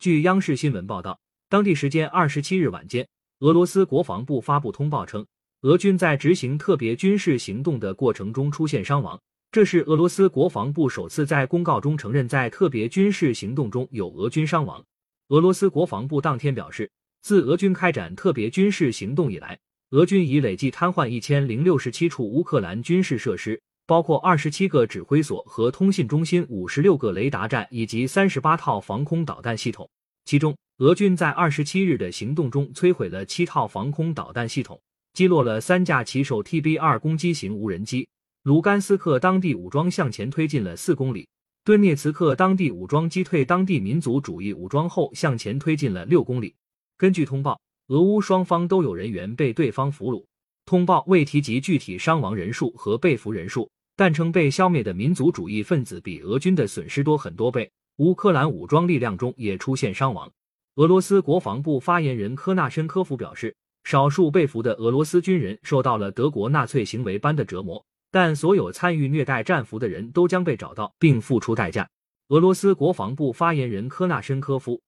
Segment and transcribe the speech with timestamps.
[0.00, 1.20] 据央视新闻报道，
[1.50, 3.06] 当地时间二十七日晚间，
[3.40, 5.26] 俄罗斯国防部发布通报称，
[5.60, 9.20] 俄军在执行特别军事行动的过程中出现伤亡。
[9.52, 14.82] 这是俄罗斯国防部首次在公告中承认，在特别军事行动中有俄军伤亡。
[15.28, 16.90] 俄罗斯国防部当天表示，
[17.20, 19.58] 自俄军开展特别军事行动以来，
[19.90, 23.60] 俄军已累计瘫痪一千零六十七处乌克兰军事设施，
[23.90, 29.90] 包括二十七个指挥所和通信中心、五十六个雷达站以及三十八套防空导弹系统。
[30.24, 34.80] 其中，俄军在二十七日的行动中摧毁了七套防空导弹系统，
[35.12, 38.08] 击落了三架骑手 TB 二攻击型无人机。
[38.44, 41.26] 卢甘斯克当地武装向前推进了四公里，
[41.64, 46.54] 顿涅茨克当地武装击退当地民族主义武装后向前推进了六公里。
[46.96, 50.24] 根据通报，俄乌双方都有人员被对方俘虏。
[50.64, 53.68] 通报未提及具体伤亡人数和被俘人数，
[54.00, 57.70] 但称被消灭的民族主义分子比俄军的损失多很多倍。
[57.96, 60.32] 乌克兰武装力量中也出现伤亡。
[60.76, 63.54] 俄罗斯国防部发言人科纳申科夫表示，
[63.84, 67.84] 少数被俘的俄罗斯军人受到了德国纳粹行为般的折磨。
[68.10, 71.86] 但所有参与虐待战俘的人都将被找到并付出代价。
[72.28, 74.80] 俄罗斯国防部发言人科纳申科夫：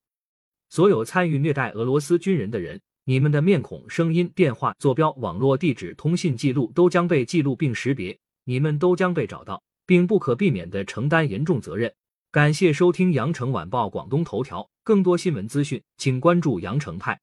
[0.71, 11.95] 所有参与虐待俄罗斯军人的人，你们的面孔、声音、电话、坐标、网络地址、通信记录都将被记录并识别，你们都将被找到，并不可避免的承担严重责任。
[12.31, 17.21] 感谢收听羊城晚报广东头条，更多新闻资讯，请关注羊城派。